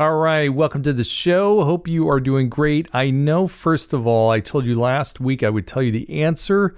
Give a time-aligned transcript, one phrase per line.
[0.00, 1.62] All right, welcome to the show.
[1.62, 2.88] Hope you are doing great.
[2.90, 6.22] I know, first of all, I told you last week I would tell you the
[6.22, 6.74] answer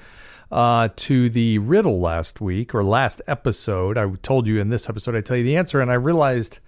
[0.50, 3.96] uh, to the riddle last week or last episode.
[3.96, 6.58] I told you in this episode I tell you the answer, and I realized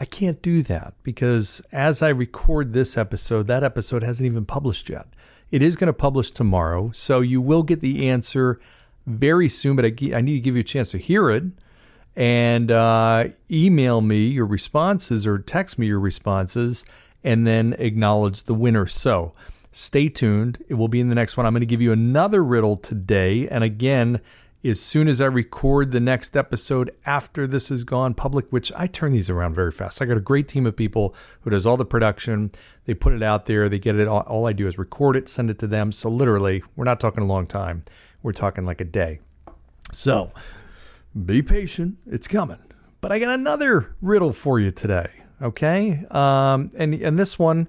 [0.00, 4.88] I can't do that because as I record this episode, that episode hasn't even published
[4.88, 5.06] yet.
[5.52, 8.58] It is going to publish tomorrow, so you will get the answer
[9.06, 11.44] very soon, but I, I need to give you a chance to hear it
[12.16, 16.84] and uh, email me your responses or text me your responses
[17.22, 18.86] and then acknowledge the winner.
[18.86, 19.34] So
[19.70, 20.64] stay tuned.
[20.68, 21.44] It will be in the next one.
[21.44, 23.46] I'm going to give you another riddle today.
[23.48, 24.20] And again,
[24.64, 28.86] as soon as I record the next episode after this has gone public, which I
[28.86, 30.00] turn these around very fast.
[30.00, 32.50] I got a great team of people who does all the production.
[32.86, 34.08] They put it out there, they get it.
[34.08, 35.92] All, all I do is record it, send it to them.
[35.92, 37.84] So literally, we're not talking a long time.
[38.22, 39.20] We're talking like a day.
[39.92, 40.32] So
[41.24, 42.58] be patient, it's coming.
[43.00, 45.10] But I got another riddle for you today.
[45.40, 47.68] Okay, um, and and this one,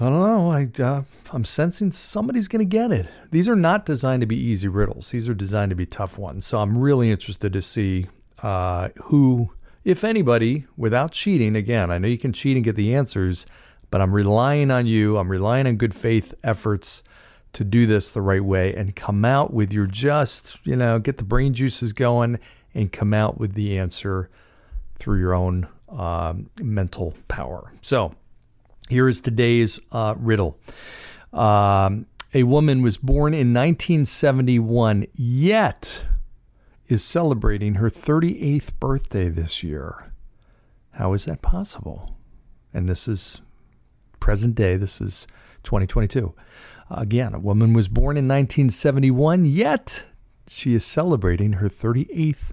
[0.00, 0.50] I don't know.
[0.50, 3.06] I uh, I'm sensing somebody's to get it.
[3.30, 5.10] These are not designed to be easy riddles.
[5.10, 6.44] These are designed to be tough ones.
[6.44, 8.06] So I'm really interested to see
[8.42, 9.52] uh, who,
[9.84, 11.54] if anybody, without cheating.
[11.54, 13.46] Again, I know you can cheat and get the answers,
[13.90, 15.18] but I'm relying on you.
[15.18, 17.04] I'm relying on good faith efforts
[17.54, 21.16] to do this the right way and come out with your just, you know, get
[21.16, 22.38] the brain juices going
[22.74, 24.28] and come out with the answer
[24.96, 27.72] through your own um, mental power.
[27.80, 28.14] So
[28.88, 30.58] here is today's uh, riddle.
[31.32, 36.04] Um, a woman was born in 1971, yet
[36.88, 40.12] is celebrating her 38th birthday this year.
[40.92, 42.16] How is that possible?
[42.72, 43.40] And this is
[44.18, 45.26] present day, this is
[45.62, 46.34] 2022.
[46.90, 50.04] Again, a woman was born in 1971, yet
[50.46, 52.52] she is celebrating her 38th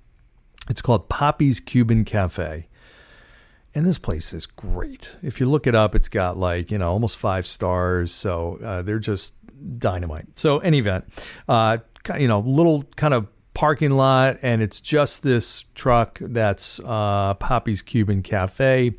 [0.69, 2.67] It's called Poppy's Cuban Cafe.
[3.75, 5.13] And this place is great.
[5.23, 8.13] If you look it up, it's got like, you know, almost five stars.
[8.13, 9.35] So uh, they're just
[9.79, 10.39] dynamite.
[10.39, 11.05] So, any event,
[11.49, 11.79] uh,
[12.19, 17.83] you know, little kind of parking lot, and it's just this truck that's uh, Poppy's
[17.83, 18.93] Cuban Cafe.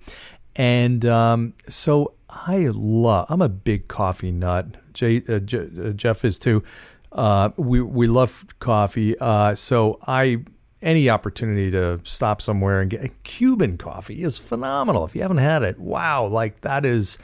[0.56, 4.78] And um, so I love, I'm a big coffee nut.
[4.94, 6.64] Jay, uh, J, uh, Jeff is too.
[7.12, 9.18] Uh, we, we love coffee.
[9.20, 10.44] Uh, so I
[10.82, 15.06] any opportunity to stop somewhere and get a Cuban coffee is phenomenal.
[15.06, 17.18] If you haven't had it, wow, like that is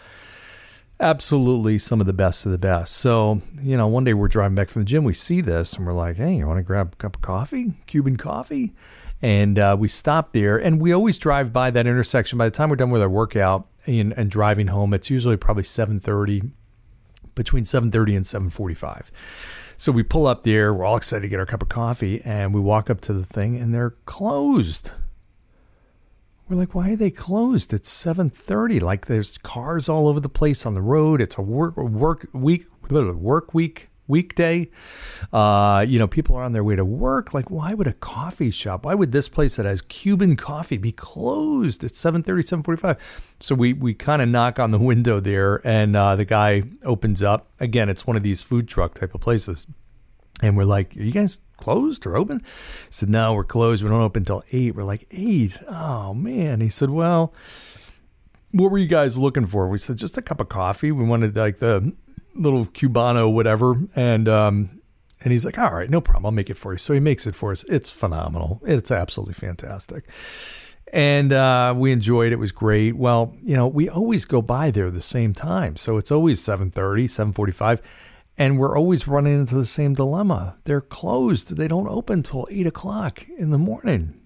[1.00, 2.96] absolutely some of the best of the best.
[2.96, 5.86] So, you know, one day we're driving back from the gym, we see this and
[5.86, 7.74] we're like, hey, you want to grab a cup of coffee?
[7.86, 8.74] Cuban coffee?
[9.22, 12.38] And uh, we stop there, and we always drive by that intersection.
[12.38, 15.64] By the time we're done with our workout and, and driving home, it's usually probably
[15.64, 16.52] 7:30,
[17.34, 19.10] between 7:30 and 7:45.
[19.78, 20.74] So we pull up there.
[20.74, 23.26] We're all excited to get our cup of coffee, and we walk up to the
[23.26, 24.92] thing, and they're closed.
[26.50, 27.74] We're like, why are they closed?
[27.74, 28.82] It's 7:30.
[28.82, 31.22] Like there's cars all over the place on the road.
[31.22, 34.70] It's a work work week work week weekday.
[35.32, 37.34] Uh, you know, people are on their way to work.
[37.34, 40.92] Like, why would a coffee shop, why would this place that has Cuban coffee be
[40.92, 42.98] closed at 7.30, 7.45?
[43.40, 47.22] So we, we kind of knock on the window there and uh, the guy opens
[47.22, 47.48] up.
[47.60, 49.68] Again, it's one of these food truck type of places.
[50.42, 52.40] And we're like, are you guys closed or open?
[52.40, 53.84] He said, no, we're closed.
[53.84, 54.76] We don't open until 8.
[54.76, 55.58] We're like, 8?
[55.68, 56.62] Oh, man.
[56.62, 57.34] He said, well,
[58.52, 59.68] what were you guys looking for?
[59.68, 60.92] We said, just a cup of coffee.
[60.92, 61.94] We wanted like the
[62.38, 63.76] little Cubano, whatever.
[63.96, 64.82] And, um,
[65.22, 66.26] and he's like, all right, no problem.
[66.26, 66.78] I'll make it for you.
[66.78, 67.64] So he makes it for us.
[67.66, 68.62] It's phenomenal.
[68.66, 70.06] It's absolutely fantastic.
[70.94, 72.34] And uh, we enjoyed it.
[72.34, 72.96] It was great.
[72.96, 75.76] Well, you know, we always go by there the same time.
[75.76, 77.82] So it's always 7.30, 7.45
[78.38, 80.58] and we're always running into the same dilemma.
[80.66, 81.58] They're closed.
[81.58, 84.22] They don't open till eight o'clock in the morning.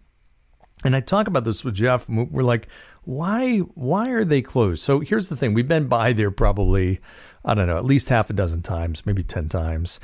[0.83, 2.09] And I talk about this with Jeff.
[2.09, 2.67] We're like,
[3.03, 3.59] why?
[3.59, 4.81] Why are they closed?
[4.81, 6.99] So here's the thing: we've been by there probably,
[7.43, 9.99] I don't know, at least half a dozen times, maybe ten times.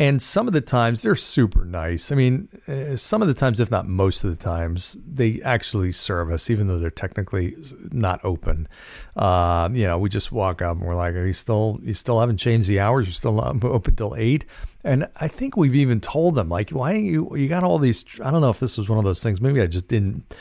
[0.00, 2.10] And some of the times they're super nice.
[2.10, 5.92] I mean, uh, some of the times, if not most of the times, they actually
[5.92, 7.54] serve us, even though they're technically
[7.90, 8.66] not open.
[9.14, 11.80] Uh, you know, we just walk up and we're like, "Are you still?
[11.82, 13.06] You still haven't changed the hours?
[13.06, 14.46] You're still not open till 8?
[14.84, 17.36] And I think we've even told them, like, "Why you?
[17.36, 18.02] You got all these?
[18.24, 19.38] I don't know if this was one of those things.
[19.40, 20.34] Maybe I just didn't."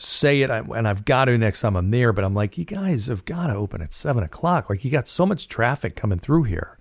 [0.00, 3.06] Say it and I've got to next time I'm there, but I'm like, you guys
[3.06, 4.70] have got to open at seven o'clock.
[4.70, 6.78] Like you got so much traffic coming through here.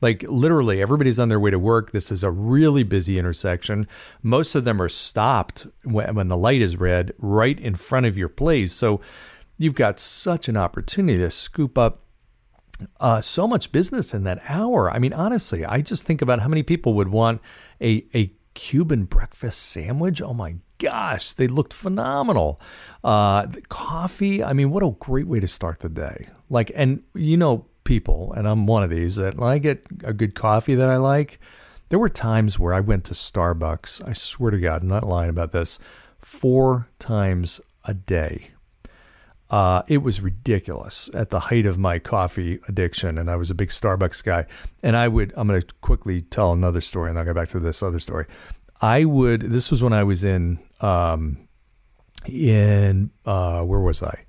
[0.00, 1.92] Like literally, everybody's on their way to work.
[1.92, 3.86] This is a really busy intersection.
[4.22, 8.28] Most of them are stopped when, the light is red right in front of your
[8.28, 8.72] place.
[8.72, 9.00] So
[9.58, 12.00] you've got such an opportunity to scoop up
[12.98, 14.90] uh, so much business in that hour.
[14.90, 17.40] I mean, honestly, I just think about how many people would want
[17.80, 20.20] a, a Cuban breakfast sandwich.
[20.20, 22.60] Oh my gosh, they looked phenomenal.
[23.04, 26.28] Uh, coffee, I mean, what a great way to start the day.
[26.50, 30.12] Like, and you know, people, and I'm one of these, that when I get a
[30.12, 31.40] good coffee that I like,
[31.88, 35.30] there were times where I went to Starbucks, I swear to God, I'm not lying
[35.30, 35.78] about this,
[36.18, 38.51] four times a day.
[39.52, 43.54] Uh, it was ridiculous at the height of my coffee addiction, and I was a
[43.54, 44.46] big Starbucks guy.
[44.82, 47.60] And I would, I'm going to quickly tell another story, and I'll get back to
[47.60, 48.24] this other story.
[48.80, 51.46] I would, this was when I was in, um,
[52.26, 54.24] in, uh, where was I?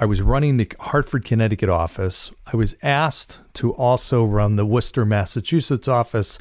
[0.00, 2.32] I was running the Hartford, Connecticut office.
[2.50, 6.38] I was asked to also run the Worcester, Massachusetts office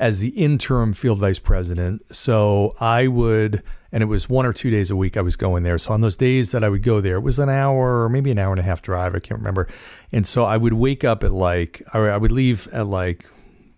[0.00, 2.02] as the interim field vice president.
[2.10, 3.62] So I would,
[3.94, 5.78] and it was one or two days a week I was going there.
[5.78, 8.32] So on those days that I would go there, it was an hour or maybe
[8.32, 9.14] an hour and a half drive.
[9.14, 9.68] I can't remember.
[10.10, 13.24] And so I would wake up at like, I would leave at like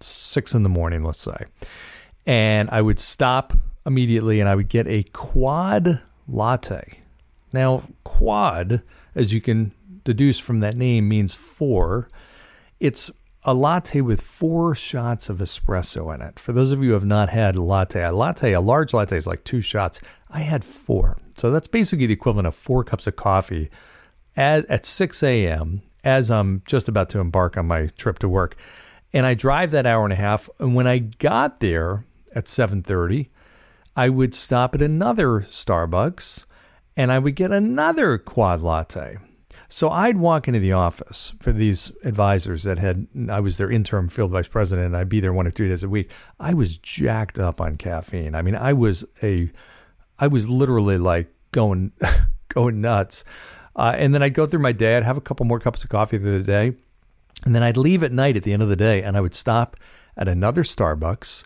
[0.00, 1.36] six in the morning, let's say.
[2.24, 3.52] And I would stop
[3.84, 7.00] immediately and I would get a quad latte.
[7.52, 8.80] Now, quad
[9.14, 9.72] as you can
[10.02, 12.08] deduce from that name, means four.
[12.80, 13.10] It's
[13.46, 16.40] a latte with four shots of espresso in it.
[16.40, 19.26] For those of you who have not had latte, a latte, a large latte is
[19.26, 20.00] like two shots.
[20.28, 21.16] I had four.
[21.36, 23.70] So that's basically the equivalent of four cups of coffee
[24.36, 25.82] at, at 6 a.m.
[26.02, 28.56] as I'm just about to embark on my trip to work.
[29.12, 30.50] And I drive that hour and a half.
[30.58, 33.28] And when I got there at 7:30,
[33.94, 36.44] I would stop at another Starbucks
[36.96, 39.18] and I would get another quad latte.
[39.68, 44.08] So I'd walk into the office for these advisors that had, I was their interim
[44.08, 46.10] field vice president, and I'd be there one or two days a week.
[46.38, 48.34] I was jacked up on caffeine.
[48.34, 49.50] I mean, I was a,
[50.18, 51.92] I was literally like going,
[52.48, 53.24] going nuts.
[53.74, 54.96] Uh, and then I'd go through my day.
[54.96, 56.72] I'd have a couple more cups of coffee through the day.
[57.44, 59.34] And then I'd leave at night at the end of the day and I would
[59.34, 59.76] stop
[60.16, 61.44] at another Starbucks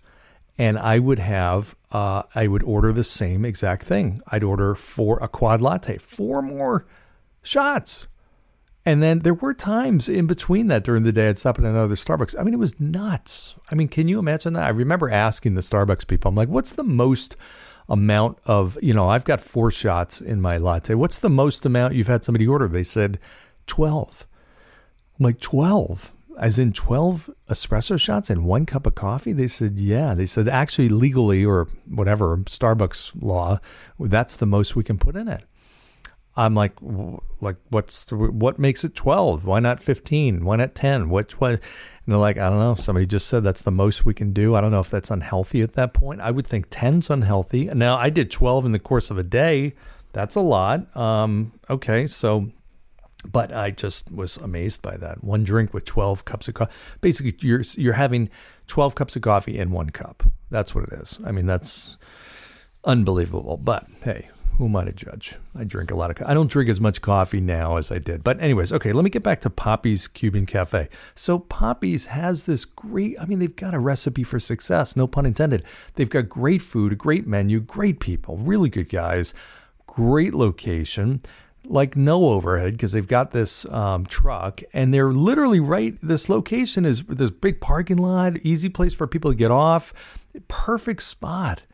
[0.60, 4.20] and I would have uh, I would order the same exact thing.
[4.28, 6.86] I'd order four a quad latte, four more
[7.42, 8.06] shots.
[8.86, 11.94] And then there were times in between that during the day I'd stop at another
[11.94, 12.34] Starbucks.
[12.38, 13.56] I mean, it was nuts.
[13.70, 14.64] I mean, can you imagine that?
[14.64, 17.36] I remember asking the Starbucks people, I'm like, what's the most
[17.88, 20.94] amount of, you know, I've got four shots in my latte.
[20.94, 22.68] What's the most amount you've had somebody order?
[22.68, 23.18] They said
[23.66, 24.26] 12.
[25.18, 26.12] I'm like, 12?
[26.40, 29.32] as in 12 espresso shots and one cup of coffee?
[29.32, 30.14] They said, yeah.
[30.14, 33.58] They said, actually, legally or whatever, Starbucks law,
[33.98, 35.44] that's the most we can put in it.
[36.40, 36.72] I'm like,
[37.40, 39.44] like what's what makes it 12?
[39.44, 40.44] Why not 15?
[40.44, 41.10] Why not 10?
[41.10, 41.52] What what?
[41.52, 41.60] And
[42.06, 42.74] they're like, I don't know.
[42.74, 44.54] Somebody just said that's the most we can do.
[44.54, 46.20] I don't know if that's unhealthy at that point.
[46.20, 47.66] I would think 10's unhealthy.
[47.66, 49.74] Now I did 12 in the course of a day.
[50.12, 50.96] That's a lot.
[50.96, 52.50] Um, okay, so
[53.30, 55.22] but I just was amazed by that.
[55.22, 56.72] One drink with 12 cups of coffee.
[57.00, 58.30] Basically, you're you're having
[58.66, 60.24] 12 cups of coffee in one cup.
[60.50, 61.18] That's what it is.
[61.24, 61.98] I mean, that's
[62.84, 63.58] unbelievable.
[63.58, 65.36] But hey, who am I to judge?
[65.58, 66.16] I drink a lot of.
[66.16, 68.22] Co- I don't drink as much coffee now as I did.
[68.22, 68.92] But anyways, okay.
[68.92, 70.88] Let me get back to Poppy's Cuban Cafe.
[71.14, 73.18] So Poppy's has this great.
[73.20, 74.96] I mean, they've got a recipe for success.
[74.96, 75.64] No pun intended.
[75.94, 79.32] They've got great food, a great menu, great people, really good guys,
[79.86, 81.22] great location.
[81.64, 85.96] Like no overhead because they've got this um, truck and they're literally right.
[86.02, 89.92] This location is this big parking lot, easy place for people to get off,
[90.48, 91.64] perfect spot.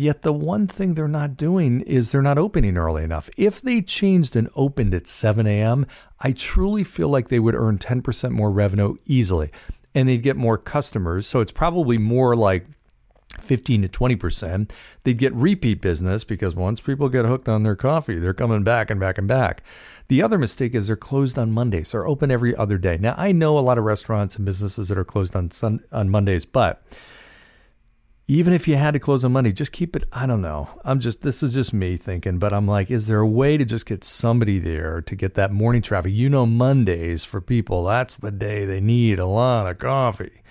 [0.00, 3.28] Yet the one thing they're not doing is they're not opening early enough.
[3.36, 5.84] If they changed and opened at 7 a.m.,
[6.18, 9.50] I truly feel like they would earn 10% more revenue easily
[9.94, 11.26] and they'd get more customers.
[11.26, 12.64] So it's probably more like
[13.40, 14.70] 15 to 20%.
[15.04, 18.88] They'd get repeat business because once people get hooked on their coffee, they're coming back
[18.88, 19.62] and back and back.
[20.08, 21.92] The other mistake is they're closed on Mondays.
[21.92, 22.96] They're open every other day.
[22.96, 26.08] Now, I know a lot of restaurants and businesses that are closed on sun, on
[26.08, 26.82] Mondays, but
[28.30, 30.04] even if you had to close on Monday, just keep it.
[30.12, 30.68] I don't know.
[30.84, 33.64] I'm just, this is just me thinking, but I'm like, is there a way to
[33.64, 36.12] just get somebody there to get that morning traffic?
[36.12, 40.42] You know, Mondays for people, that's the day they need a lot of coffee.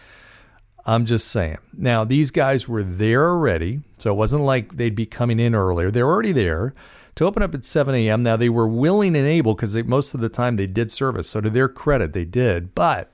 [0.85, 1.59] I'm just saying.
[1.71, 5.89] Now, these guys were there already, so it wasn't like they'd be coming in earlier.
[5.89, 6.73] They're already there
[7.15, 8.23] to open up at 7 a.m.
[8.23, 11.29] Now, they were willing and able because most of the time they did service.
[11.29, 12.75] So, to their credit, they did.
[12.75, 13.09] But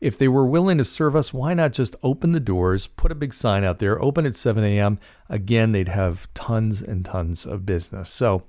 [0.00, 3.14] if they were willing to serve us, why not just open the doors, put a
[3.14, 4.98] big sign out there, open at 7 a.m.?
[5.28, 8.08] Again, they'd have tons and tons of business.
[8.08, 8.44] So,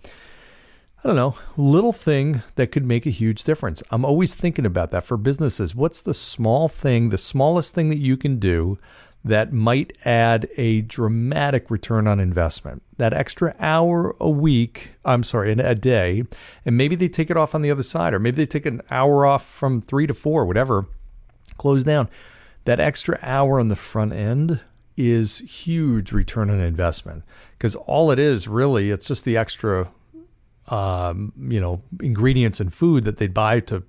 [1.03, 3.84] I don't know, little thing that could make a huge difference.
[3.91, 5.75] I'm always thinking about that for businesses.
[5.75, 8.79] What's the small thing, the smallest thing that you can do
[9.24, 12.81] that might add a dramatic return on investment?
[12.96, 16.24] That extra hour a week, I'm sorry, a day,
[16.65, 18.81] and maybe they take it off on the other side, or maybe they take an
[18.89, 20.88] hour off from three to four, whatever
[21.58, 22.10] close down.
[22.65, 24.62] That extra hour on the front end
[24.98, 27.24] is huge return on investment
[27.58, 29.89] because all it is really it's just the extra
[30.67, 33.84] um, you know ingredients and food that they'd buy to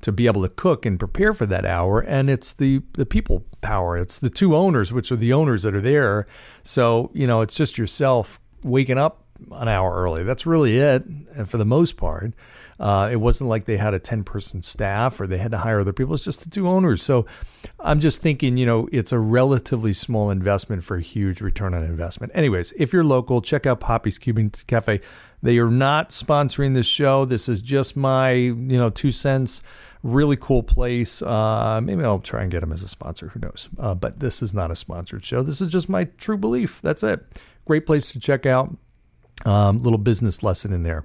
[0.00, 3.44] to be able to cook and prepare for that hour and it's the the people
[3.62, 6.26] power it's the two owners which are the owners that are there
[6.62, 11.48] so you know it's just yourself waking up an hour early that's really it and
[11.48, 12.32] for the most part
[12.78, 15.80] uh, it wasn't like they had a 10 person staff or they had to hire
[15.80, 16.14] other people.
[16.14, 17.02] It's just the two owners.
[17.02, 17.26] So
[17.80, 21.84] I'm just thinking, you know, it's a relatively small investment for a huge return on
[21.84, 22.32] investment.
[22.34, 25.00] Anyways, if you're local, check out Poppy's Cuban Cafe.
[25.42, 27.24] They are not sponsoring this show.
[27.24, 29.62] This is just my, you know, two cents.
[30.02, 31.22] Really cool place.
[31.22, 33.28] Uh, maybe I'll try and get them as a sponsor.
[33.28, 33.68] Who knows?
[33.78, 35.42] Uh, but this is not a sponsored show.
[35.42, 36.80] This is just my true belief.
[36.82, 37.20] That's it.
[37.66, 38.76] Great place to check out.
[39.44, 41.04] Um, little business lesson in there.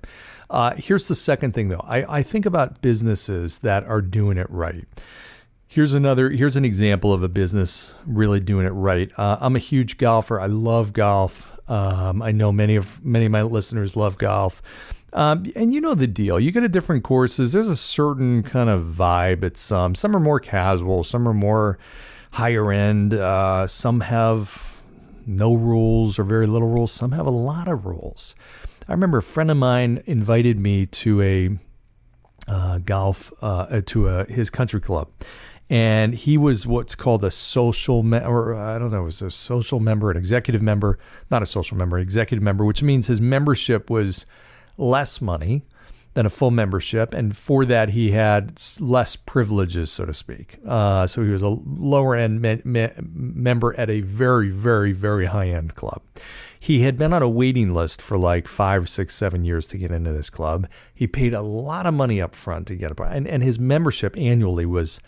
[0.49, 1.83] Uh, here's the second thing, though.
[1.83, 4.85] I, I think about businesses that are doing it right.
[5.67, 6.31] Here's another.
[6.31, 9.11] Here's an example of a business really doing it right.
[9.17, 10.39] Uh, I'm a huge golfer.
[10.39, 11.51] I love golf.
[11.69, 14.63] Um, I know many of many of my listeners love golf.
[15.13, 16.39] Um, and you know the deal.
[16.39, 17.51] You go to different courses.
[17.51, 19.95] There's a certain kind of vibe at some.
[19.95, 21.03] Some are more casual.
[21.03, 21.77] Some are more
[22.31, 23.13] higher end.
[23.13, 24.78] Uh, some have
[25.29, 26.91] no rules or very little rules.
[26.91, 28.35] Some have a lot of rules.
[28.87, 31.59] I remember a friend of mine invited me to a
[32.47, 35.09] uh, golf uh, to a, his country club,
[35.69, 39.29] and he was what's called a social me- or I don't know, it was a
[39.29, 40.97] social member, an executive member,
[41.29, 44.25] not a social member, executive member, which means his membership was
[44.77, 45.63] less money
[46.13, 50.57] than a full membership, and for that he had less privileges, so to speak.
[50.67, 55.27] Uh, so he was a lower end me- me- member at a very, very, very
[55.27, 56.01] high end club.
[56.59, 59.91] He had been on a waiting list for like five, six, seven years to get
[59.91, 60.67] into this club.
[60.93, 64.17] He paid a lot of money up front to get it, and and his membership
[64.17, 64.99] annually was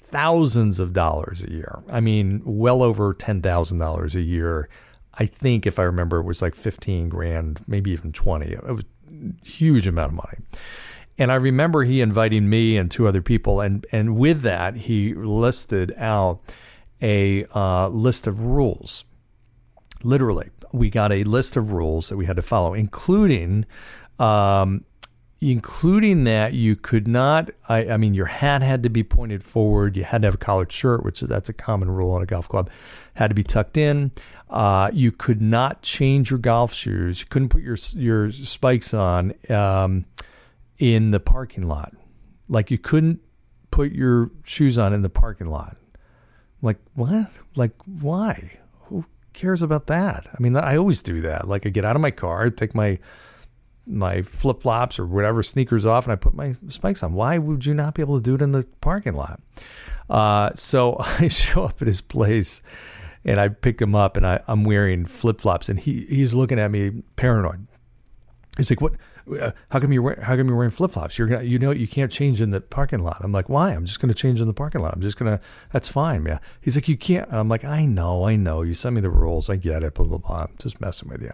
[0.00, 1.82] thousands of dollars a year.
[1.90, 4.68] I mean, well over ten thousand dollars a year.
[5.16, 8.52] I think if I remember, it was like fifteen grand, maybe even twenty.
[8.52, 8.84] It was
[9.44, 10.38] huge amount of money.
[11.16, 15.14] And I remember he inviting me and two other people, and and with that he
[15.14, 16.40] listed out
[17.00, 19.04] a uh, list of rules.
[20.02, 23.64] Literally, we got a list of rules that we had to follow, including
[24.18, 24.84] um,
[25.50, 29.94] including that you could not I, I, mean your hat had to be pointed forward.
[29.94, 32.26] You had to have a collared shirt which is that's a common rule in a
[32.26, 32.70] golf club.
[33.12, 34.12] Had to be tucked in.
[34.48, 37.20] Uh, you could not change your golf shoes.
[37.20, 40.06] You couldn't put your your spikes on um,
[40.78, 41.92] in the parking lot.
[42.48, 43.20] Like you couldn't
[43.70, 45.76] put your shoes on in the parking lot.
[46.62, 47.30] Like what?
[47.54, 48.52] Like why?
[48.84, 50.26] Who cares about that?
[50.32, 51.48] I mean i always do that.
[51.48, 52.98] Like i get out of my car take my
[53.86, 57.12] my flip flops or whatever sneakers off and I put my spikes on.
[57.12, 59.40] Why would you not be able to do it in the parking lot?
[60.08, 62.62] Uh, so I show up at his place
[63.24, 66.58] and I pick him up and I, I'm wearing flip flops and he he's looking
[66.58, 67.66] at me paranoid.
[68.56, 68.92] He's like, "What?
[69.40, 71.18] Uh, how come you're wearing, how come you're wearing flip flops?
[71.18, 73.72] You're gonna, you know you can't change in the parking lot." I'm like, "Why?
[73.72, 74.94] I'm just to change in the parking lot.
[74.94, 75.40] I'm just to.
[75.72, 78.62] That's fine, yeah." He's like, "You can't." And I'm like, "I know, I know.
[78.62, 79.50] You sent me the rules.
[79.50, 79.94] I get it.
[79.94, 80.42] Blah blah blah.
[80.42, 81.32] I'm just messing with you."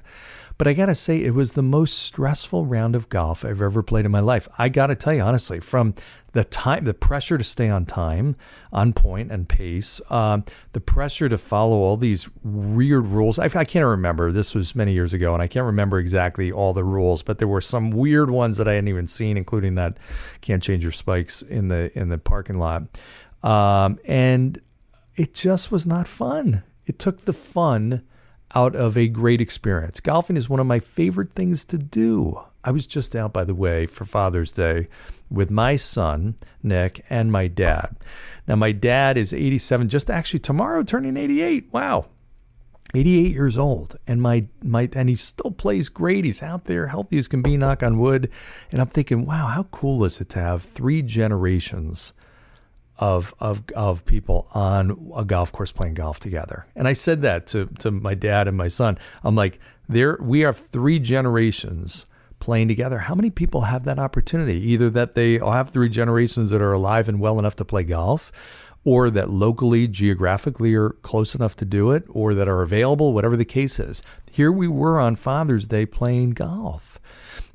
[0.60, 3.82] But I got to say, it was the most stressful round of golf I've ever
[3.82, 4.46] played in my life.
[4.58, 5.94] I got to tell you, honestly, from
[6.32, 8.36] the time, the pressure to stay on time,
[8.70, 13.38] on point, and pace, um, the pressure to follow all these weird rules.
[13.38, 14.32] I, I can't remember.
[14.32, 17.48] This was many years ago, and I can't remember exactly all the rules, but there
[17.48, 19.96] were some weird ones that I hadn't even seen, including that
[20.42, 22.82] can't change your spikes in the in the parking lot.
[23.42, 24.60] Um, and
[25.16, 26.64] it just was not fun.
[26.84, 28.02] It took the fun
[28.54, 30.00] out of a great experience.
[30.00, 32.40] Golfing is one of my favorite things to do.
[32.64, 34.88] I was just out, by the way, for Father's Day
[35.30, 37.96] with my son, Nick, and my dad.
[38.46, 41.72] Now, my dad is 87, just actually tomorrow turning 88.
[41.72, 42.06] Wow.
[42.92, 47.18] 88 years old and my my and he still plays great he's out there healthy
[47.18, 48.28] as can be knock on wood
[48.72, 52.12] and i'm thinking wow how cool is it to have three generations
[53.00, 56.66] of of of people on a golf course playing golf together.
[56.76, 58.98] And I said that to to my dad and my son.
[59.24, 62.06] I'm like, there we are three generations
[62.38, 62.98] playing together.
[62.98, 64.60] How many people have that opportunity?
[64.70, 68.30] Either that they have three generations that are alive and well enough to play golf,
[68.84, 73.36] or that locally, geographically are close enough to do it, or that are available, whatever
[73.36, 74.02] the case is.
[74.30, 76.98] Here we were on Father's Day playing golf.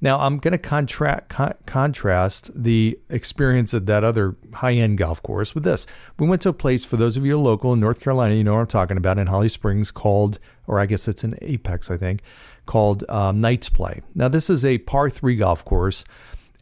[0.02, 5.22] Now, I'm going to contra- con- contrast the experience at that other high end golf
[5.22, 5.88] course with this.
[6.20, 8.56] We went to a place, for those of you local in North Carolina, you know
[8.56, 11.98] what I'm talking about, in Holly Springs called, or I guess it's in Apex, I
[11.98, 12.22] think,
[12.66, 14.02] called um, Knights Play.
[14.14, 16.04] Now, this is a par three golf course.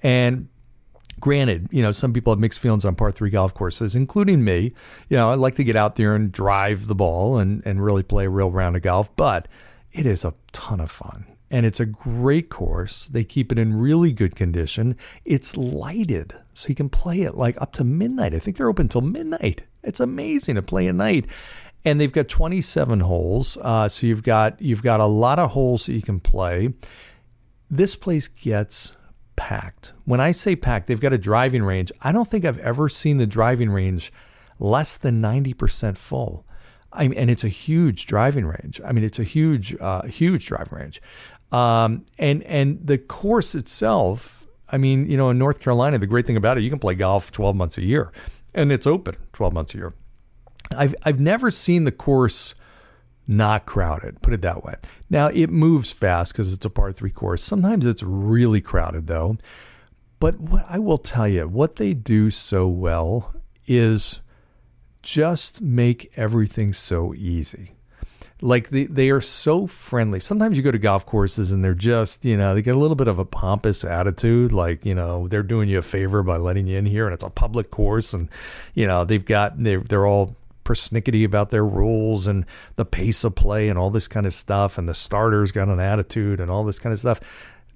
[0.04, 0.50] And
[1.20, 4.74] granted, you know, some people have mixed feelings on par three golf courses, including me.
[5.10, 8.04] You know, I like to get out there and drive the ball and, and really
[8.04, 9.48] play a real round of golf, but
[9.92, 13.06] it is a ton of fun and it's a great course.
[13.06, 14.98] They keep it in really good condition.
[15.24, 18.34] It's lighted, so you can play it like up to midnight.
[18.34, 19.62] I think they're open till midnight.
[19.84, 21.28] It's amazing to play at night.
[21.86, 25.86] And they've got 27 holes, uh, so you've got you've got a lot of holes
[25.86, 26.74] that you can play.
[27.70, 28.94] This place gets
[29.36, 29.94] packed.
[30.06, 31.92] When I say packed, they've got a driving range.
[32.02, 34.12] I don't think I've ever seen the driving range
[34.58, 36.48] less than 90% full.
[36.94, 38.80] I mean, and it's a huge driving range.
[38.86, 41.02] I mean, it's a huge, uh, huge driving range.
[41.54, 46.26] Um, and and the course itself, I mean, you know, in North Carolina, the great
[46.26, 48.12] thing about it, you can play golf 12 months a year,
[48.56, 49.94] and it's open 12 months a year.
[50.76, 52.56] I've I've never seen the course
[53.28, 54.22] not crowded.
[54.24, 54.76] Put it that way.
[55.12, 57.44] Now it moves fast because it's a par three course.
[57.44, 59.38] Sometimes it's really crowded though.
[60.20, 63.36] But what I will tell you, what they do so well
[63.68, 64.22] is
[65.04, 67.74] just make everything so easy
[68.44, 70.20] like they, they are so friendly.
[70.20, 72.96] Sometimes you go to golf courses and they're just, you know, they get a little
[72.96, 76.68] bit of a pompous attitude, like, you know, they're doing you a favor by letting
[76.68, 78.28] you in here and it's a public course and,
[78.74, 83.34] you know, they've got, they're, they're all persnickety about their rules and the pace of
[83.34, 86.66] play and all this kind of stuff and the starters got an attitude and all
[86.66, 87.22] this kind of stuff.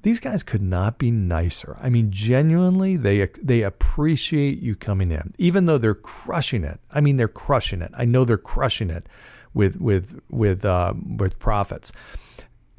[0.02, 1.78] These guys could not be nicer.
[1.82, 6.80] I mean, genuinely, they they appreciate you coming in, even though they're crushing it.
[6.92, 7.92] I mean, they're crushing it.
[7.98, 9.08] I know they're crushing it
[9.58, 11.92] with with with uh, with profits.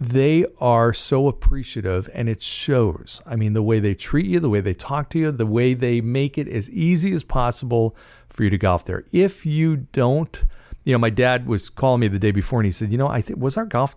[0.01, 3.21] They are so appreciative, and it shows.
[3.27, 5.75] I mean, the way they treat you, the way they talk to you, the way
[5.75, 7.97] they make it as easy as possible
[8.29, 9.05] for you to golf there.
[9.11, 10.45] If you don't,
[10.85, 13.09] you know, my dad was calling me the day before, and he said, you know,
[13.09, 13.97] I think was our golf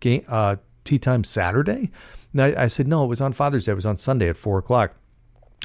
[0.00, 1.92] game uh, tee time Saturday.
[2.32, 3.72] And I, I said, no, it was on Father's Day.
[3.72, 4.96] It was on Sunday at four o'clock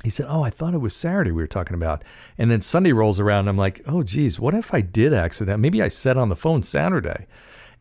[0.04, 2.04] he said, Oh, I thought it was Saturday we were talking about.
[2.38, 3.48] And then Sunday rolls around.
[3.48, 5.60] I'm like, Oh, geez, what if I did accident?
[5.60, 7.28] Maybe I said on the phone Saturday.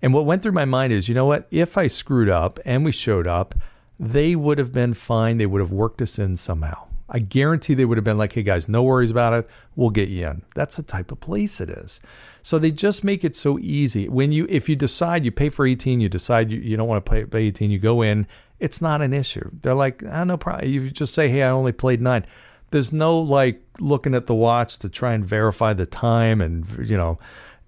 [0.03, 1.47] And what went through my mind is, you know what?
[1.51, 3.55] If I screwed up and we showed up,
[3.99, 5.37] they would have been fine.
[5.37, 6.87] They would have worked us in somehow.
[7.11, 9.51] I guarantee they would have been like, hey guys, no worries about it.
[9.75, 10.43] We'll get you in.
[10.55, 12.01] That's the type of place it is.
[12.41, 14.09] So they just make it so easy.
[14.09, 17.05] When you, if you decide you pay for 18, you decide you, you don't want
[17.05, 18.29] to pay, pay 18, you go in
[18.61, 19.51] it's not an issue.
[19.63, 20.71] They're like, ah, no problem.
[20.71, 22.25] You just say, hey, I only played nine.
[22.71, 26.97] There's no like looking at the watch to try and verify the time and, you
[26.97, 27.19] know,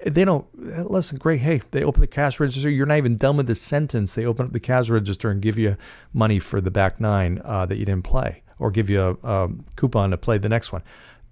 [0.04, 0.46] they don't
[0.90, 4.14] listen great hey they open the cash register you're not even done with the sentence
[4.14, 5.76] they open up the cash register and give you
[6.12, 9.50] money for the back nine uh, that you didn't play or give you a, a
[9.76, 10.82] coupon to play the next one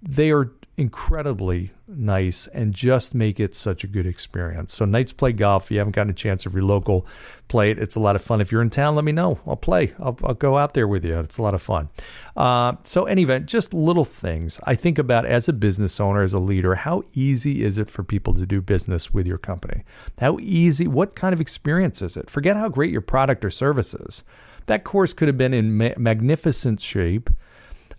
[0.01, 4.73] they are incredibly nice and just make it such a good experience.
[4.73, 5.65] So Knights Play Golf.
[5.65, 7.05] If you haven't gotten a chance, if you're local,
[7.49, 7.77] play it.
[7.77, 8.41] It's a lot of fun.
[8.41, 9.39] If you're in town, let me know.
[9.45, 9.93] I'll play.
[9.99, 11.19] I'll, I'll go out there with you.
[11.19, 11.89] It's a lot of fun.
[12.35, 16.39] Uh, so event, just little things I think about as a business owner, as a
[16.39, 16.75] leader.
[16.75, 19.83] How easy is it for people to do business with your company?
[20.19, 20.87] How easy?
[20.87, 22.29] What kind of experience is it?
[22.29, 24.23] Forget how great your product or service is.
[24.67, 27.29] That course could have been in ma- magnificent shape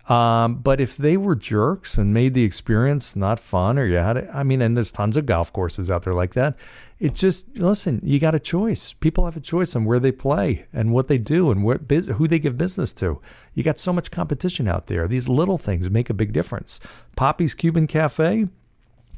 [0.09, 4.17] um, but if they were jerks and made the experience not fun, or you had,
[4.17, 6.57] it, I mean, and there's tons of golf courses out there like that.
[6.99, 8.93] It's just listen, you got a choice.
[8.93, 12.29] People have a choice on where they play and what they do and what who
[12.29, 13.21] they give business to.
[13.55, 15.09] You got so much competition out there.
[15.09, 16.81] These little things make a big difference.
[17.17, 18.49] Poppy's Cuban Cafe,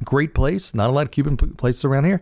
[0.03, 0.73] great place.
[0.73, 2.21] Not a lot of Cuban places around here.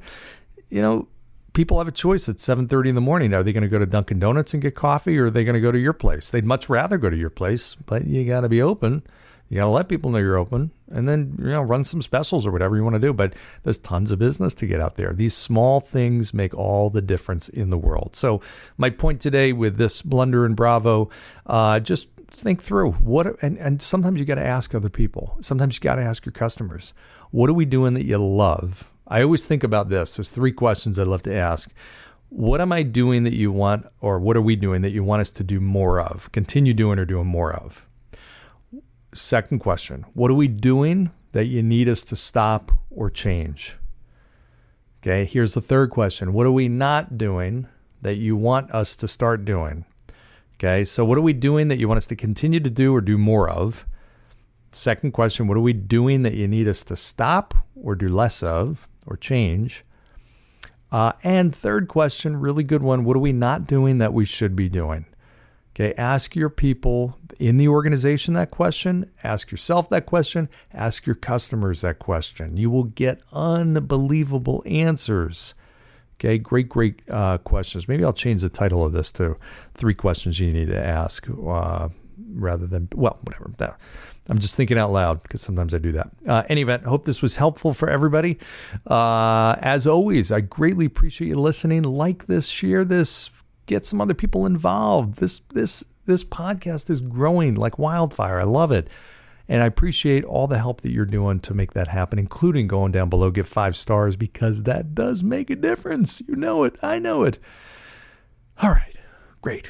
[0.70, 1.08] You know,
[1.54, 3.34] people have a choice at 7.30 in the morning.
[3.34, 5.54] Are they going to go to dunkin' donuts and get coffee or are they going
[5.54, 6.30] to go to your place?
[6.30, 9.04] They'd much rather go to your place but you got to be open.
[9.50, 12.48] You got to let people know you're open and then you know run some specials
[12.48, 13.14] or whatever you want to do.
[13.14, 15.14] But there's tons of business to get out there.
[15.14, 18.16] These small things make all the difference in the world.
[18.16, 18.42] So
[18.78, 21.10] my point today with this blunder and bravo
[21.46, 25.38] uh, just think through what and, and sometimes you got to ask other people.
[25.42, 26.94] Sometimes you got to ask your customers
[27.30, 30.16] what are we doing that you love I always think about this.
[30.16, 31.72] There's three questions I'd love to ask.
[32.30, 35.22] What am I doing that you want, or what are we doing that you want
[35.22, 37.86] us to do more of, continue doing or doing more of?
[39.14, 43.76] Second question What are we doing that you need us to stop or change?
[45.02, 47.68] Okay, here's the third question What are we not doing
[48.02, 49.86] that you want us to start doing?
[50.56, 53.02] Okay, so what are we doing that you want us to continue to do or
[53.02, 53.86] do more of?
[54.72, 58.42] Second question What are we doing that you need us to stop or do less
[58.42, 58.88] of?
[59.06, 59.84] Or change?
[60.92, 63.04] Uh, and third question, really good one.
[63.04, 65.06] What are we not doing that we should be doing?
[65.76, 71.16] Okay, ask your people in the organization that question, ask yourself that question, ask your
[71.16, 72.58] customers that question.
[72.58, 75.56] You will get unbelievable answers.
[76.18, 77.88] Okay, great, great uh, questions.
[77.88, 79.36] Maybe I'll change the title of this to
[79.74, 81.90] Three Questions You Need to Ask uh,
[82.36, 83.52] rather than, well, whatever.
[84.30, 86.10] I'm just thinking out loud because sometimes I do that.
[86.28, 88.40] Uh, any event, hope this was helpful for everybody.
[88.88, 91.84] Uh, as always, I greatly appreciate you listening.
[91.84, 93.30] Like this, share this,
[93.66, 95.16] get some other people involved.
[95.16, 98.40] This this this podcast is growing like wildfire.
[98.40, 98.90] I love it.
[99.50, 102.94] And I appreciate all the help that you're doing to make that happen, including going
[102.94, 106.22] down below, give five stars, because that does make a difference.
[106.26, 106.78] You know it.
[106.82, 107.40] I know it.
[108.62, 108.96] All right.
[109.42, 109.70] Great.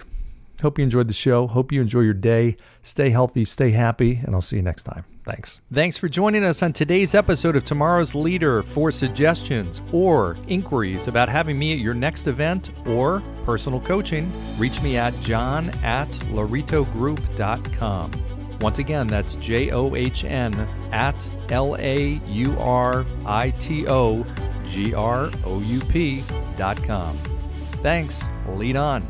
[0.63, 1.45] Hope you enjoyed the show.
[1.47, 2.55] Hope you enjoy your day.
[2.83, 5.03] Stay healthy, stay happy, and I'll see you next time.
[5.25, 5.59] Thanks.
[5.73, 8.63] Thanks for joining us on today's episode of Tomorrow's Leader.
[8.63, 14.81] For suggestions or inquiries about having me at your next event or personal coaching, reach
[14.81, 18.11] me at john at lauritogroup.com.
[18.61, 20.53] Once again, that's J O H N
[20.93, 24.25] at L A U R I T O
[24.65, 26.23] G R O U P
[26.57, 27.13] dot com.
[27.81, 28.23] Thanks.
[28.47, 29.05] Lead on.